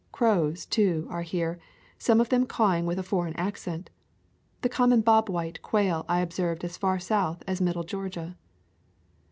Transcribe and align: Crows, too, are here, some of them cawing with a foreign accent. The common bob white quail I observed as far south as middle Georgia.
Crows, 0.11 0.65
too, 0.65 1.05
are 1.11 1.21
here, 1.21 1.59
some 1.99 2.19
of 2.19 2.29
them 2.29 2.47
cawing 2.47 2.87
with 2.87 2.97
a 2.97 3.03
foreign 3.03 3.35
accent. 3.35 3.91
The 4.61 4.67
common 4.69 5.01
bob 5.01 5.29
white 5.29 5.61
quail 5.61 6.05
I 6.09 6.21
observed 6.21 6.63
as 6.63 6.75
far 6.75 6.97
south 6.97 7.43
as 7.45 7.61
middle 7.61 7.83
Georgia. 7.83 8.35